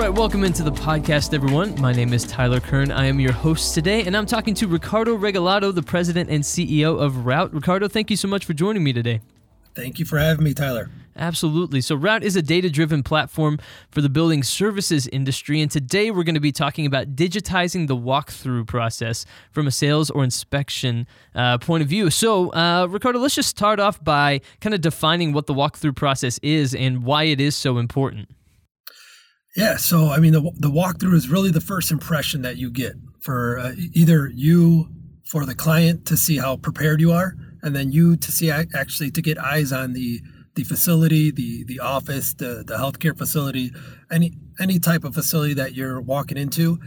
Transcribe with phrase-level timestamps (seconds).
[0.00, 1.78] Right, welcome into the podcast, everyone.
[1.78, 2.90] My name is Tyler Kern.
[2.90, 6.98] I am your host today, and I'm talking to Ricardo Regalado, the president and CEO
[6.98, 7.52] of Route.
[7.52, 9.20] Ricardo, thank you so much for joining me today.
[9.74, 10.88] Thank you for having me, Tyler.
[11.16, 11.82] Absolutely.
[11.82, 13.58] So, Route is a data driven platform
[13.90, 15.60] for the building services industry.
[15.60, 20.08] And today we're going to be talking about digitizing the walkthrough process from a sales
[20.08, 22.08] or inspection uh, point of view.
[22.08, 26.38] So, uh, Ricardo, let's just start off by kind of defining what the walkthrough process
[26.42, 28.30] is and why it is so important.
[29.56, 32.92] Yeah, so I mean, the the walkthrough is really the first impression that you get
[33.20, 34.88] for uh, either you
[35.24, 39.10] for the client to see how prepared you are, and then you to see actually
[39.10, 40.20] to get eyes on the
[40.54, 43.72] the facility, the the office, the the healthcare facility,
[44.10, 46.78] any any type of facility that you're walking into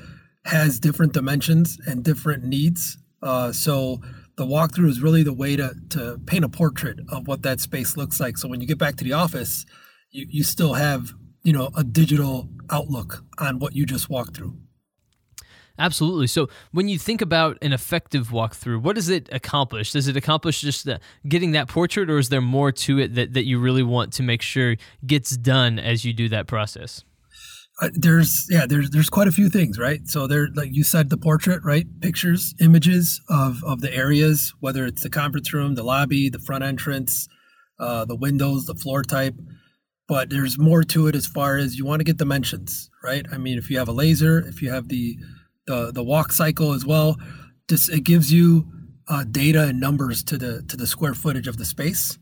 [0.46, 2.98] has different dimensions and different needs.
[3.22, 4.02] Uh, so
[4.36, 7.98] the walkthrough is really the way to to paint a portrait of what that space
[7.98, 8.38] looks like.
[8.38, 9.66] So when you get back to the office,
[10.12, 14.56] you you still have you know a digital outlook on what you just walked through
[15.80, 16.28] Absolutely.
[16.28, 19.92] So, when you think about an effective walkthrough, what does it accomplish?
[19.92, 23.34] Does it accomplish just the, getting that portrait, or is there more to it that,
[23.34, 27.04] that you really want to make sure gets done as you do that process?
[27.82, 30.08] Uh, there's yeah, there's there's quite a few things, right?
[30.08, 31.88] So there, like you said, the portrait, right?
[32.02, 36.64] Pictures, images of of the areas, whether it's the conference room, the lobby, the front
[36.64, 37.28] entrance,
[37.80, 39.34] uh, the windows, the floor type
[40.14, 43.26] but there's more to it as far as you want to get dimensions, right?
[43.32, 45.18] I mean, if you have a laser, if you have the
[45.66, 47.18] the the walk cycle as well,
[47.68, 48.64] just it gives you
[49.08, 52.20] uh, data and numbers to the to the square footage of the space,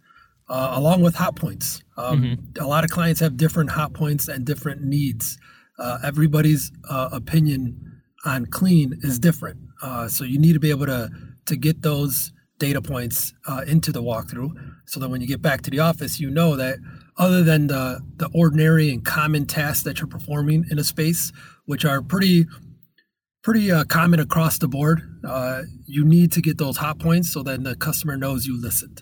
[0.48, 1.84] uh, along with hot points.
[1.98, 2.64] Um, mm-hmm.
[2.64, 5.38] A lot of clients have different hot points and different needs.
[5.78, 10.86] Uh, everybody's uh, opinion on clean is different, uh, so you need to be able
[10.86, 11.10] to
[11.48, 15.62] to get those data points uh, into the walkthrough, so that when you get back
[15.62, 16.78] to the office, you know that
[17.18, 21.32] other than the, the ordinary and common tasks that you're performing in a space,
[21.66, 22.46] which are pretty
[23.42, 27.42] pretty uh, common across the board, uh, you need to get those hot points so
[27.42, 29.02] that the customer knows you listened.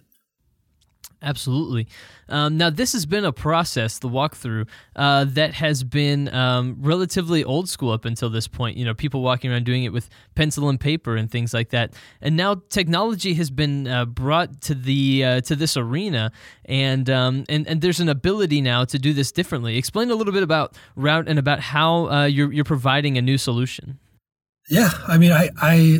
[1.22, 1.88] Absolutely.
[2.30, 7.44] Um, now, this has been a process, the walkthrough, uh, that has been um, relatively
[7.44, 8.78] old school up until this point.
[8.78, 11.94] You know, people walking around doing it with pencil and paper and things like that.
[12.22, 16.31] And now technology has been uh, brought to the uh, to this arena,
[16.63, 19.78] and um, and and there's an ability now to do this differently.
[19.78, 23.38] Explain a little bit about Route and about how uh, you're you're providing a new
[23.38, 24.00] solution.
[24.69, 26.00] Yeah, I mean, I I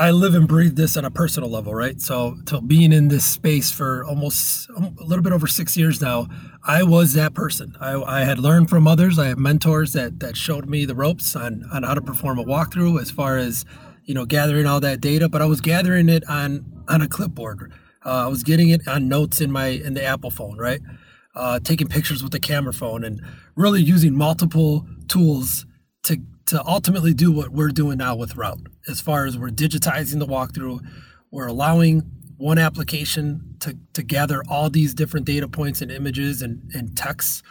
[0.00, 2.00] I live and breathe this on a personal level, right?
[2.00, 6.00] So, to being in this space for almost um, a little bit over six years
[6.00, 6.28] now,
[6.64, 7.74] I was that person.
[7.80, 9.18] I, I had learned from others.
[9.18, 12.44] I have mentors that that showed me the ropes on on how to perform a
[12.44, 13.64] walkthrough, as far as
[14.04, 15.28] you know, gathering all that data.
[15.28, 17.72] But I was gathering it on on a clipboard.
[18.06, 20.80] Uh, I was getting it on notes in my in the Apple phone, right?
[21.34, 23.20] Uh, taking pictures with the camera phone, and
[23.56, 25.66] really using multiple tools
[26.04, 28.68] to to ultimately do what we're doing now with Route.
[28.88, 30.80] As far as we're digitizing the walkthrough,
[31.30, 36.62] we're allowing one application to, to gather all these different data points and images and,
[36.72, 37.42] and texts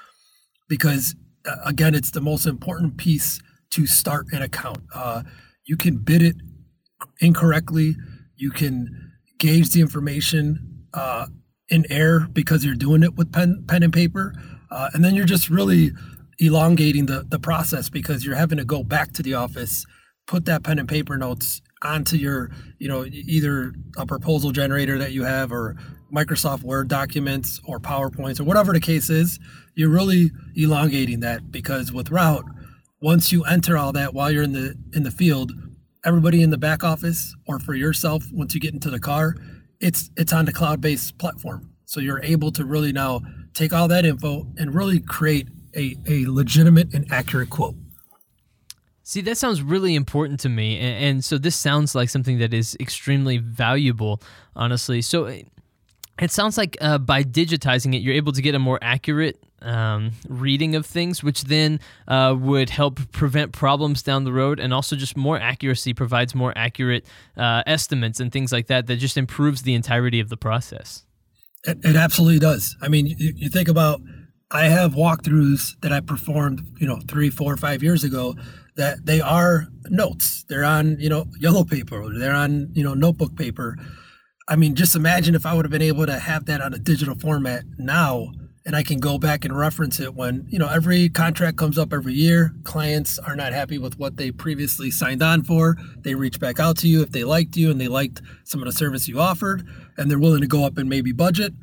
[0.67, 1.15] because
[1.45, 5.23] uh, again it's the most important piece to start an account uh,
[5.65, 6.37] you can bid it
[7.19, 7.95] incorrectly
[8.37, 11.27] you can gauge the information uh,
[11.69, 14.33] in error because you're doing it with pen, pen and paper
[14.71, 15.91] uh, and then you're just really
[16.39, 19.85] elongating the, the process because you're having to go back to the office,
[20.27, 25.11] put that pen and paper notes onto your, you know, either a proposal generator that
[25.11, 25.75] you have or
[26.13, 29.39] Microsoft Word documents or PowerPoints or whatever the case is.
[29.75, 32.45] You're really elongating that because with Route,
[33.01, 35.51] once you enter all that while you're in the in the field,
[36.03, 39.35] everybody in the back office or for yourself, once you get into the car,
[39.79, 41.69] it's it's on the cloud-based platform.
[41.85, 43.21] So you're able to really now
[43.53, 45.47] take all that info and really create
[45.77, 47.75] a, a legitimate and accurate quote.
[49.03, 50.77] See, that sounds really important to me.
[50.79, 54.21] And, and, so this sounds like something that is extremely valuable,
[54.53, 55.01] honestly.
[55.01, 55.27] So
[56.19, 60.11] it sounds like uh, by digitizing it, you're able to get a more accurate um,
[60.27, 61.79] reading of things, which then
[62.09, 64.59] uh, would help prevent problems down the road.
[64.59, 67.05] And also, just more accuracy provides more accurate
[67.37, 71.05] uh, estimates and things like that, that just improves the entirety of the process.
[71.63, 72.75] It, it absolutely does.
[72.81, 74.01] I mean, you, you think about
[74.51, 78.35] I have walkthroughs that I performed, you know, three, four, five years ago
[78.77, 80.45] that they are notes.
[80.47, 83.77] They're on, you know, yellow paper they're on, you know, notebook paper.
[84.47, 86.79] I mean, just imagine if I would have been able to have that on a
[86.79, 88.31] digital format now
[88.65, 91.93] and I can go back and reference it when, you know, every contract comes up
[91.93, 92.53] every year.
[92.63, 95.77] Clients are not happy with what they previously signed on for.
[95.99, 98.65] They reach back out to you if they liked you and they liked some of
[98.65, 99.65] the service you offered
[99.97, 101.53] and they're willing to go up and maybe budget.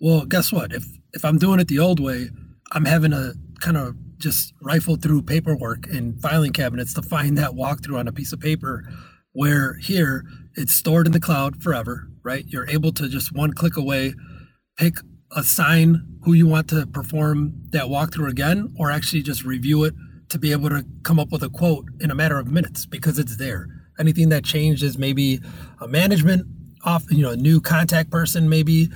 [0.00, 0.72] Well, guess what?
[0.72, 0.84] If
[1.14, 2.30] if I'm doing it the old way,
[2.72, 7.52] I'm having to kind of just rifle through paperwork and filing cabinets to find that
[7.52, 8.84] walkthrough on a piece of paper.
[9.32, 10.24] Where here
[10.54, 12.44] it's stored in the cloud forever, right?
[12.48, 14.14] You're able to just one click away
[14.76, 14.94] pick
[15.36, 19.94] assign who you want to perform that walkthrough again, or actually just review it
[20.30, 23.18] to be able to come up with a quote in a matter of minutes because
[23.18, 23.66] it's there.
[23.98, 25.40] Anything that changed is maybe
[25.80, 26.46] a management
[26.84, 28.88] off, you know, a new contact person maybe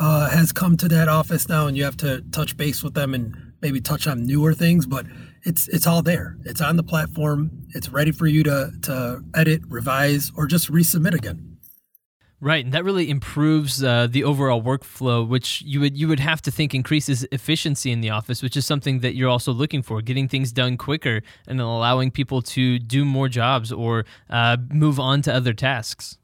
[0.00, 3.14] uh, has come to that office now, and you have to touch base with them
[3.14, 5.06] and maybe touch on newer things, but
[5.44, 6.38] it's it's all there.
[6.44, 7.66] It's on the platform.
[7.74, 11.46] It's ready for you to to edit, revise, or just resubmit again.
[12.42, 16.40] Right, and that really improves uh, the overall workflow, which you would you would have
[16.42, 20.00] to think increases efficiency in the office, which is something that you're also looking for,
[20.00, 25.20] getting things done quicker and allowing people to do more jobs or uh, move on
[25.22, 26.16] to other tasks.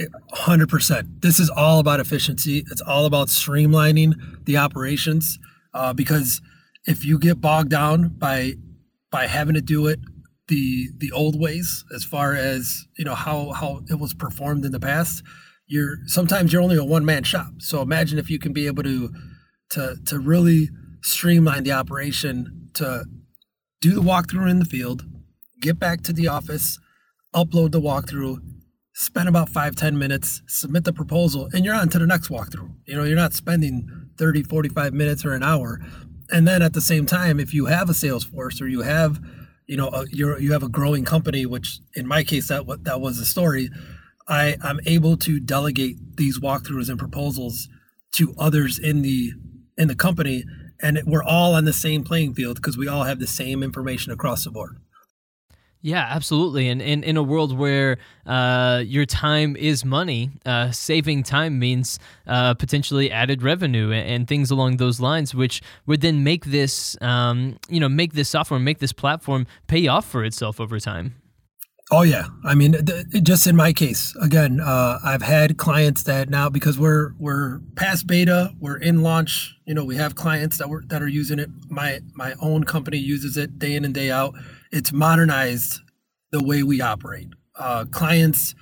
[0.00, 1.20] 100%.
[1.20, 2.64] This is all about efficiency.
[2.70, 5.38] It's all about streamlining the operations
[5.72, 6.40] uh, because
[6.86, 8.54] if you get bogged down by
[9.10, 10.00] by having to do it
[10.48, 14.72] the the old ways as far as you know how how it was performed in
[14.72, 15.22] the past
[15.66, 17.52] you're sometimes you're only a one man shop.
[17.58, 19.12] So imagine if you can be able to
[19.70, 20.70] to to really
[21.02, 23.04] streamline the operation to
[23.80, 25.04] do the walkthrough in the field,
[25.60, 26.78] get back to the office,
[27.34, 28.38] upload the walkthrough,
[28.94, 32.72] spend about five ten minutes, submit the proposal, and you're on to the next walkthrough.
[32.86, 35.80] You know, you're not spending 30, 45 minutes or an hour.
[36.30, 39.20] And then at the same time, if you have a sales force or you have,
[39.66, 42.84] you know, a, you're, you have a growing company, which in my case, that, what
[42.84, 43.68] that was the story,
[44.28, 47.68] I, I'm able to delegate these walkthroughs and proposals
[48.12, 49.32] to others in the
[49.76, 50.44] in the company,
[50.80, 54.12] and we're all on the same playing field because we all have the same information
[54.12, 54.78] across the board.
[55.84, 56.70] Yeah, absolutely.
[56.70, 61.98] And, and in a world where uh, your time is money, uh, saving time means
[62.26, 66.96] uh, potentially added revenue and, and, things along those lines, which would then make this,
[67.02, 71.16] um, you know, make this software, make this platform pay off for itself over time.
[71.90, 76.30] Oh yeah, I mean, th- just in my case, again, uh, I've had clients that
[76.30, 79.54] now because we're we're past beta, we're in launch.
[79.66, 81.50] You know, we have clients that were that are using it.
[81.68, 84.34] My my own company uses it day in and day out.
[84.74, 85.82] It's modernized
[86.32, 87.28] the way we operate.
[87.56, 88.56] Uh, clients,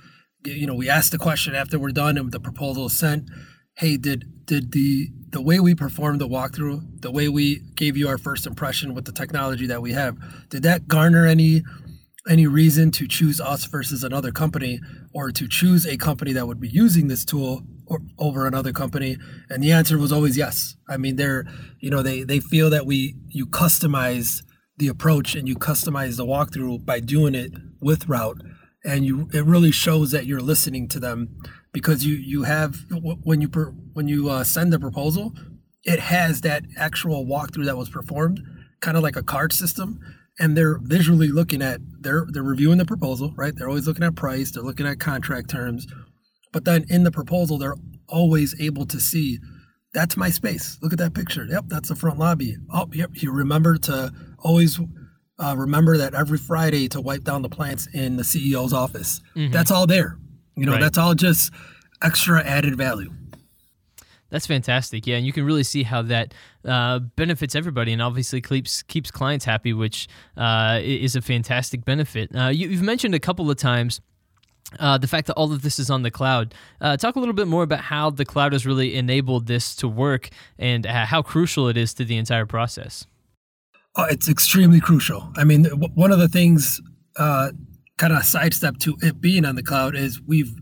[0.45, 3.31] you know, we ask the question after we're done and the proposal is sent.
[3.73, 8.07] Hey, did did the the way we performed the walkthrough, the way we gave you
[8.07, 10.15] our first impression with the technology that we have,
[10.49, 11.63] did that garner any
[12.29, 14.79] any reason to choose us versus another company
[15.15, 19.17] or to choose a company that would be using this tool or, over another company
[19.49, 21.43] and the answer was always yes i mean they're
[21.79, 24.41] you know they they feel that we you customize
[24.77, 28.41] the approach and you customize the walkthrough by doing it with route
[28.83, 31.35] and you it really shows that you're listening to them
[31.71, 32.77] because you you have
[33.23, 33.47] when you
[33.93, 35.33] when you uh, send the proposal
[35.83, 38.41] it has that actual walkthrough that was performed
[38.81, 39.99] kind of like a card system
[40.39, 43.53] and they're visually looking at they're they're reviewing the proposal, right?
[43.55, 45.85] They're always looking at price, they're looking at contract terms,
[46.51, 47.75] but then in the proposal, they're
[48.07, 49.39] always able to see
[49.93, 50.79] that's my space.
[50.81, 51.45] Look at that picture.
[51.45, 52.57] Yep, that's the front lobby.
[52.73, 53.11] Oh, yep.
[53.13, 54.11] You remember to
[54.43, 54.79] always
[55.39, 59.21] uh, remember that every Friday to wipe down the plants in the CEO's office.
[59.35, 59.51] Mm-hmm.
[59.51, 60.17] That's all there.
[60.55, 60.81] You know, right.
[60.81, 61.51] that's all just
[62.01, 63.11] extra added value.
[64.29, 65.05] That's fantastic.
[65.05, 66.33] Yeah, and you can really see how that
[66.65, 72.35] uh, benefits everybody, and obviously keeps keeps clients happy, which uh, is a fantastic benefit.
[72.35, 74.01] Uh, you, have mentioned a couple of times.
[74.79, 76.55] Uh, the fact that all of this is on the cloud.
[76.81, 79.87] Uh, talk a little bit more about how the cloud has really enabled this to
[79.87, 83.05] work and uh, how crucial it is to the entire process.
[83.97, 85.31] It's extremely crucial.
[85.35, 86.81] I mean, one of the things,
[87.17, 90.53] kind of sidestep to it being on the cloud, is we've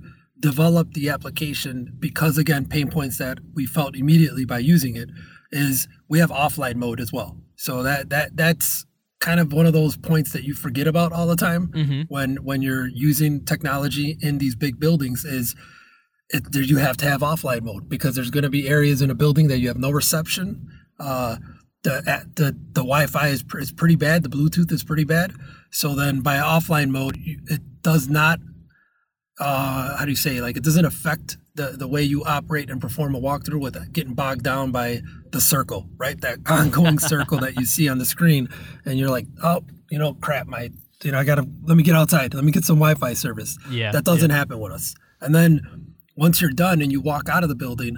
[0.42, 5.10] developed the application because again pain points that we felt immediately by using it
[5.52, 8.86] is we have offline mode as well so that that that's
[9.20, 12.02] kind of one of those points that you forget about all the time mm-hmm.
[12.10, 15.56] when when you're using technology in these big buildings is
[16.30, 19.16] it, you have to have offline mode because there's going to be areas in a
[19.16, 20.68] building that you have no reception
[21.00, 21.36] uh,
[21.84, 24.24] the, the the Wi-Fi is, is pretty bad.
[24.24, 25.34] The Bluetooth is pretty bad.
[25.72, 28.40] So then, by offline mode, it does not
[29.40, 32.70] uh, how do you say like it doesn't affect the the, the way you operate
[32.70, 36.20] and perform a walkthrough with getting bogged down by the circle, right?
[36.22, 38.50] That ongoing circle that you see on the screen,
[38.86, 40.70] and you're like, oh, you know, crap, my,
[41.04, 43.58] you know, I gotta let me get outside, let me get some Wi-Fi service.
[43.70, 44.36] Yeah, that doesn't yeah.
[44.36, 44.96] happen with us.
[45.20, 47.98] And then once you're done and you walk out of the building,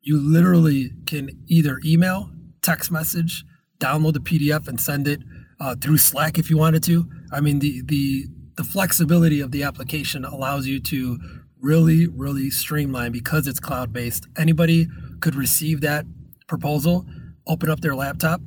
[0.00, 2.30] you literally can either email,
[2.64, 3.44] text message,
[3.78, 5.20] download the PDF, and send it
[5.60, 7.08] uh, through Slack if you wanted to.
[7.32, 11.18] I mean, the the the flexibility of the application allows you to
[11.60, 14.28] really, really streamline because it's cloud based.
[14.36, 14.86] Anybody
[15.20, 16.06] could receive that
[16.46, 17.06] proposal,
[17.46, 18.40] open up their laptop,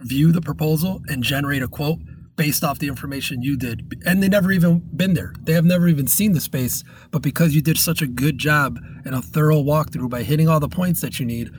[0.00, 1.98] view the proposal, and generate a quote
[2.36, 4.00] based off the information you did.
[4.06, 5.34] And they never even been there.
[5.42, 6.84] They have never even seen the space.
[7.10, 10.60] But because you did such a good job and a thorough walkthrough by hitting all
[10.60, 11.50] the points that you need,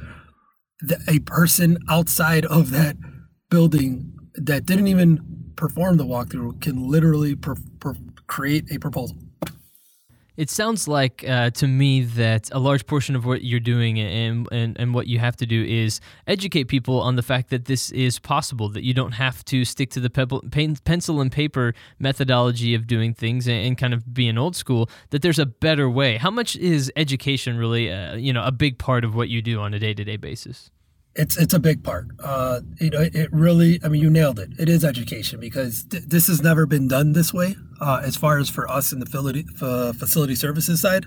[1.08, 2.98] a person outside of that
[3.50, 5.20] building that didn't even
[5.56, 7.94] perform the walkthrough can literally per, per,
[8.28, 9.18] create a proposal.
[10.38, 14.48] It sounds like uh, to me that a large portion of what you're doing and,
[14.50, 17.92] and, and what you have to do is educate people on the fact that this
[17.92, 21.74] is possible, that you don't have to stick to the pebble, pen, pencil and paper
[22.00, 25.90] methodology of doing things and, and, kind of being old school, that there's a better
[25.90, 26.16] way.
[26.16, 29.60] How much is education really uh, you know, a big part of what you do
[29.60, 30.72] on a day to day basis?
[31.15, 32.08] It's it's a big part.
[32.24, 33.80] Uh, you know, it really.
[33.84, 34.51] I mean, you nailed it.
[34.58, 37.56] It is education because th- this has never been done this way.
[37.82, 41.06] Uh, as far as for us in the facility, f- facility services side,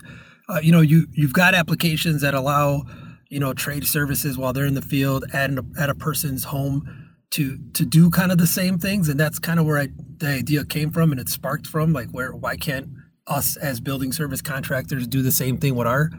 [0.49, 2.83] uh, you know, you you've got applications that allow,
[3.31, 7.15] you know, trade services while they're in the field at an, at a person's home
[7.31, 10.29] to to do kind of the same things, and that's kind of where I, the
[10.29, 11.95] idea came from, and it sparked from.
[11.95, 12.89] Like, where why can't
[13.27, 16.11] us as building service contractors do the same thing with our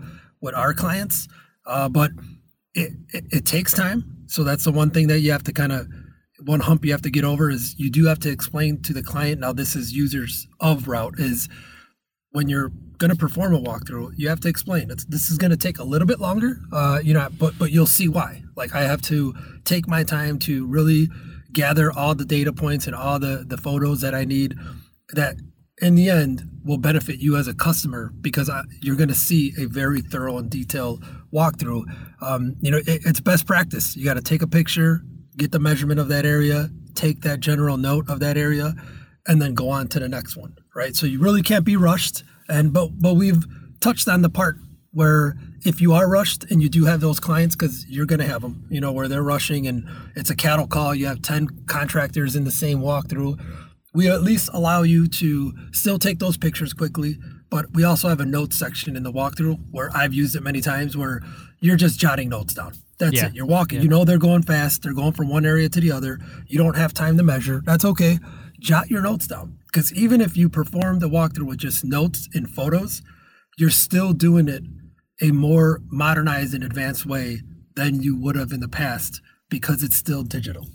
[0.42, 1.27] with our clients?
[1.68, 2.12] Uh, but
[2.75, 4.25] it, it, it takes time.
[4.27, 5.88] So that's the one thing that you have to kind of
[6.44, 9.01] one hump you have to get over is you do have to explain to the
[9.01, 9.39] client.
[9.39, 11.48] Now this is users of route is
[12.32, 15.51] when you're going to perform a walkthrough, you have to explain it's, this is going
[15.51, 18.44] to take a little bit longer, uh, you know, but but you'll see why.
[18.55, 21.08] Like I have to take my time to really
[21.53, 24.55] gather all the data points and all the the photos that I need
[25.13, 25.38] that
[25.82, 29.53] in the end will benefit you as a customer because I, you're going to see
[29.58, 31.03] a very thorough and detailed
[31.34, 31.84] walkthrough.
[32.22, 33.96] Um, you know, it, it's best practice.
[33.96, 35.01] You got to take a picture,
[35.38, 38.74] get the measurement of that area, take that general note of that area,
[39.27, 40.55] and then go on to the next one.
[40.75, 40.96] Right.
[40.96, 42.24] So you really can't be rushed.
[42.48, 43.44] And but but we've
[43.82, 44.58] touched on the part
[44.91, 48.25] where if you are rushed and you do have those clients because you're going to
[48.25, 51.65] have them you know where they're rushing and it's a cattle call you have 10
[51.65, 53.38] contractors in the same walkthrough
[53.96, 57.18] we at least allow you to still take those pictures quickly,
[57.50, 60.60] but we also have a notes section in the walkthrough where I've used it many
[60.60, 61.22] times where
[61.62, 62.74] you're just jotting notes down.
[63.00, 63.28] That's yeah.
[63.28, 63.36] it.
[63.36, 63.78] You're walking.
[63.78, 63.84] Yeah.
[63.84, 64.84] You know they're going fast.
[64.84, 66.20] They're going from one area to the other.
[66.48, 67.62] You don't have time to measure.
[67.66, 68.20] That's okay.
[68.60, 69.58] Jot your notes down.
[69.68, 73.02] Because even if you perform the walkthrough with just notes and photos,
[73.58, 74.64] you're still doing it
[75.22, 77.42] a more modernized and advanced way
[77.75, 80.68] than you would have in the past because it's still digital.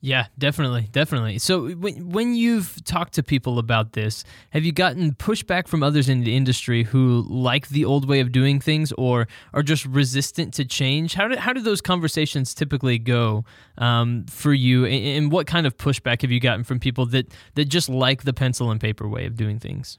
[0.00, 1.38] Yeah, definitely, definitely.
[1.38, 6.08] So when when you've talked to people about this, have you gotten pushback from others
[6.08, 10.54] in the industry who like the old way of doing things or are just resistant
[10.54, 11.14] to change?
[11.14, 13.44] How do how do those conversations typically go
[13.76, 14.86] um, for you?
[14.86, 18.32] And what kind of pushback have you gotten from people that that just like the
[18.32, 19.98] pencil and paper way of doing things?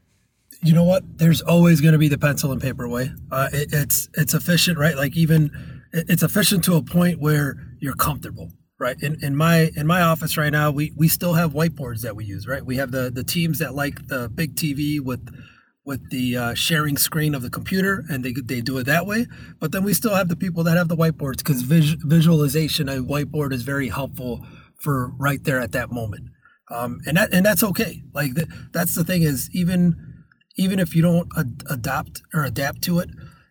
[0.61, 1.03] You know what?
[1.17, 3.11] There's always going to be the pencil and paper way.
[3.31, 4.95] Uh, it, it's it's efficient, right?
[4.95, 5.51] Like even
[5.91, 8.97] it's efficient to a point where you're comfortable right?
[9.01, 12.25] In, in my in my office right now we we still have whiteboards that we
[12.25, 12.65] use right?
[12.65, 15.27] We have the the teams that like the big tv with
[15.85, 19.25] with the uh, sharing screen of the computer and they, they do it that way.
[19.59, 22.97] But then we still have the people that have the whiteboards because vis- visualization a
[22.97, 24.45] whiteboard is very helpful
[24.79, 26.29] for right there at that moment.
[26.69, 28.03] Um, and that and that's okay.
[28.13, 29.95] Like th- that's the thing is even
[30.57, 33.09] even if you don't ad- adopt or adapt to it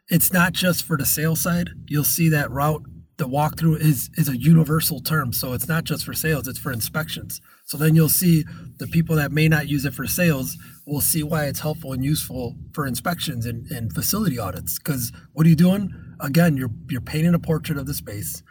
[0.09, 1.71] it's not just for the sales side.
[1.87, 2.83] You'll see that route
[3.19, 5.33] the walkthrough is is a universal term.
[5.33, 7.41] So it's not just for sales it's for inspections.
[7.65, 8.45] So then you'll see
[8.79, 10.57] the people that may not use it for sales
[10.87, 14.79] will see why it's helpful and useful for inspections and, and facility audits.
[14.79, 15.93] Because what are you doing?
[16.21, 18.43] Again you're you're painting a portrait of the space.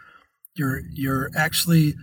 [0.54, 1.94] You're you're actually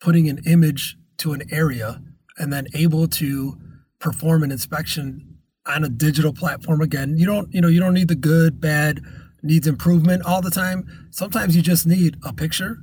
[0.00, 2.02] putting an image to an area
[2.36, 3.58] and then able to
[4.00, 7.16] perform an inspection on a digital platform again.
[7.16, 9.00] You don't you know you don't need the good bad
[9.42, 10.86] needs improvement all the time.
[11.10, 12.78] Sometimes you just need a picture,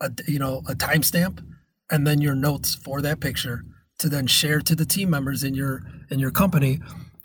[0.00, 1.44] a you know, a timestamp,
[1.90, 3.64] and then your notes for that picture
[3.98, 6.80] to then share to the team members in your in your company.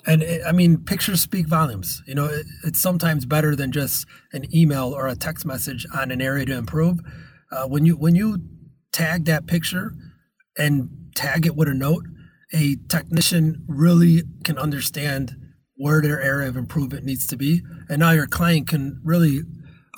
[0.08, 2.04] And it, I mean, pictures speak volumes.
[2.06, 6.12] You know, it, it's sometimes better than just an email or a text message on
[6.12, 7.00] an area to improve.
[7.52, 8.40] Uh, when you when you
[8.92, 9.94] tag that picture
[10.58, 12.06] and tag it with a note,
[12.54, 15.36] a technician really can understand
[15.76, 19.42] where their area of improvement needs to be, and now your client can really,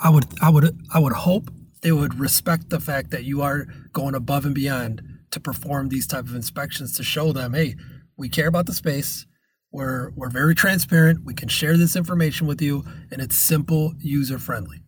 [0.01, 1.49] I would, I would, I would hope
[1.81, 5.01] they would respect the fact that you are going above and beyond
[5.31, 7.75] to perform these type of inspections to show them, hey,
[8.17, 9.25] we care about the space.
[9.71, 11.25] We're we're very transparent.
[11.25, 14.81] We can share this information with you, and it's simple, user friendly.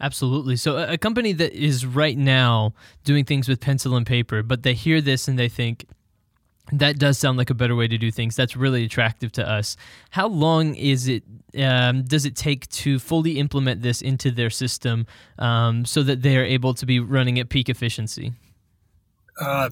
[0.00, 0.56] Absolutely.
[0.56, 4.74] So, a company that is right now doing things with pencil and paper, but they
[4.74, 5.86] hear this and they think,
[6.72, 8.36] that does sound like a better way to do things.
[8.36, 9.76] That's really attractive to us.
[10.10, 11.24] How long is it?
[11.58, 15.06] Um, does it take to fully implement this into their system
[15.38, 18.34] um, so that they are able to be running at peak efficiency?
[19.40, 19.70] Uh,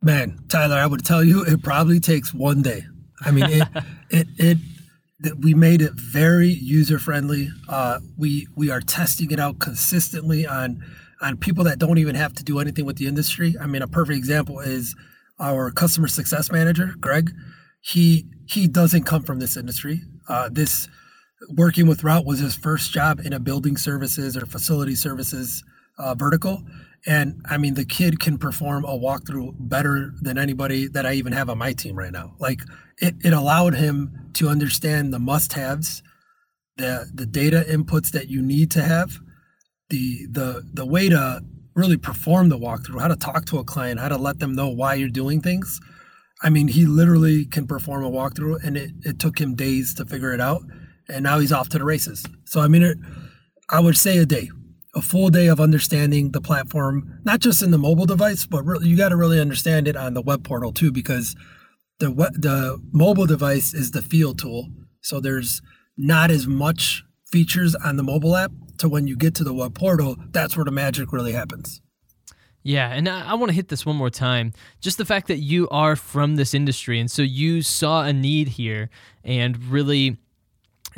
[0.00, 2.82] man, Tyler, I would tell you it probably takes one day.
[3.20, 3.68] I mean, it,
[4.10, 4.58] it, it,
[5.20, 7.50] it, we made it very user friendly.
[7.68, 10.82] Uh, we we are testing it out consistently on
[11.20, 13.54] on people that don't even have to do anything with the industry.
[13.60, 14.96] I mean, a perfect example is
[15.42, 17.32] our customer success manager, Greg,
[17.80, 20.00] he he doesn't come from this industry.
[20.28, 20.88] Uh, this
[21.50, 25.64] working with Route was his first job in a building services or facility services
[25.98, 26.62] uh, vertical.
[27.04, 31.32] And I mean, the kid can perform a walkthrough better than anybody that I even
[31.32, 32.36] have on my team right now.
[32.38, 32.60] Like
[32.98, 36.02] it, it allowed him to understand the must haves,
[36.76, 39.18] the the data inputs that you need to have,
[39.88, 41.42] the the the way to
[41.74, 44.68] really perform the walkthrough, how to talk to a client, how to let them know
[44.68, 45.80] why you're doing things.
[46.42, 50.04] I mean, he literally can perform a walkthrough, and it, it took him days to
[50.04, 50.62] figure it out.
[51.08, 52.24] And now he's off to the races.
[52.44, 52.98] So, I mean, it,
[53.68, 54.50] I would say a day,
[54.94, 58.96] a full day of understanding the platform, not just in the mobile device, but you
[58.96, 61.34] got to really understand it on the web portal too, because
[61.98, 64.68] the the mobile device is the field tool.
[65.00, 65.62] So there's
[65.96, 69.74] not as much features on the mobile app to when you get to the web
[69.74, 71.80] portal, that's where the magic really happens.
[72.62, 74.52] Yeah, and I, I want to hit this one more time.
[74.80, 78.48] Just the fact that you are from this industry, and so you saw a need
[78.48, 78.90] here
[79.24, 80.18] and really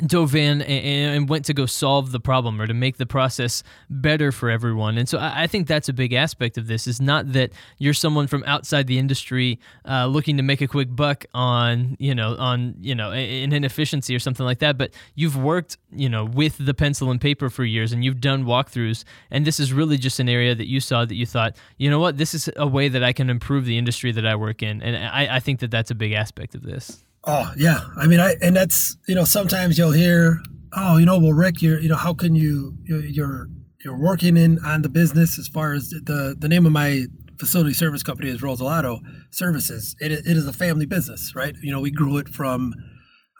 [0.05, 4.31] dove in and, went to go solve the problem or to make the process better
[4.31, 4.97] for everyone.
[4.97, 8.27] And so I, think that's a big aspect of this is not that you're someone
[8.27, 12.75] from outside the industry uh, looking to make a quick buck on, you know, on,
[12.79, 16.73] you know, an inefficiency or something like that, but you've worked, you know, with the
[16.73, 19.03] pencil and paper for years and you've done walkthroughs.
[19.31, 21.99] And this is really just an area that you saw that you thought, you know
[21.99, 24.81] what, this is a way that I can improve the industry that I work in.
[24.81, 27.04] And I, I think that that's a big aspect of this.
[27.27, 30.41] Oh yeah, I mean, I and that's you know sometimes you'll hear,
[30.77, 33.47] oh, you know, well, Rick, you're you know, how can you you're
[33.83, 37.05] you're working in on the business as far as the the name of my
[37.39, 38.99] facility service company is Rosalato
[39.31, 39.95] Services.
[39.99, 41.55] It it is a family business, right?
[41.61, 42.73] You know, we grew it from.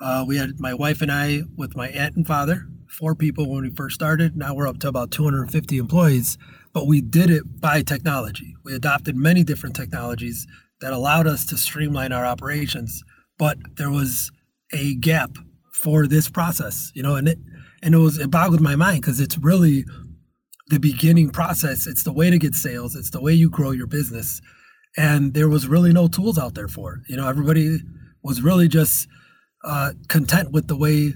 [0.02, 3.64] Uh, we had my wife and I with my aunt and father, four people when
[3.64, 4.36] we first started.
[4.36, 6.38] Now we're up to about 250 employees,
[6.74, 8.56] but we did it by technology.
[8.66, 10.48] We adopted many different technologies
[10.82, 13.04] that allowed us to streamline our operations
[13.38, 14.32] but there was
[14.74, 15.32] a gap
[15.74, 17.40] for this process, you know, and it
[17.84, 19.86] and it was it boggled my mind because it's really
[20.68, 21.86] the beginning process.
[21.86, 22.96] It's the way to get sales.
[22.96, 24.42] It's the way you grow your business,
[24.98, 27.00] and there was really no tools out there for it.
[27.08, 27.80] You know, everybody
[28.24, 29.08] was really just
[29.64, 31.14] uh, content with the way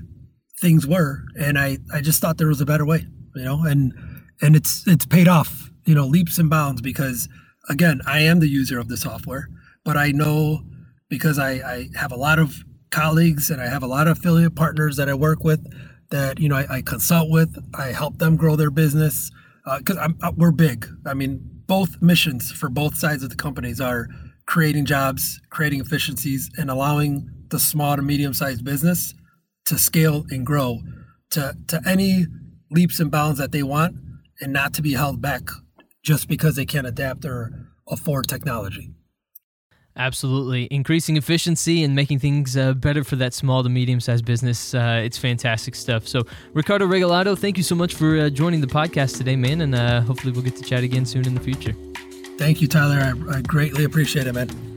[0.59, 3.05] things were, and I I just thought there was a better way.
[3.35, 3.93] You know, and
[4.41, 5.71] and it's it's paid off.
[5.85, 7.27] You know, leaps and bounds because
[7.69, 9.47] again, I am the user of the software,
[9.83, 10.61] but I know
[11.09, 12.55] because I, I have a lot of
[12.91, 15.65] colleagues and I have a lot of affiliate partners that I work with
[16.09, 17.55] that you know I, I consult with.
[17.75, 19.31] I help them grow their business
[19.77, 20.87] because uh, we're big.
[21.05, 24.07] I mean, both missions for both sides of the companies are
[24.45, 29.13] creating jobs, creating efficiencies, and allowing the small to medium sized business
[29.65, 30.79] to scale and grow
[31.31, 32.25] to to any
[32.71, 33.95] leaps and bounds that they want,
[34.41, 35.43] and not to be held back
[36.03, 37.51] just because they can't adapt or
[37.87, 38.91] afford technology.
[39.99, 40.63] Absolutely.
[40.71, 44.73] Increasing efficiency and making things uh, better for that small to medium sized business.
[44.73, 46.07] Uh, it's fantastic stuff.
[46.07, 49.59] So, Ricardo Regalado, thank you so much for uh, joining the podcast today, man.
[49.59, 51.75] And uh, hopefully, we'll get to chat again soon in the future.
[52.37, 53.13] Thank you, Tyler.
[53.29, 54.68] I, I greatly appreciate it, man.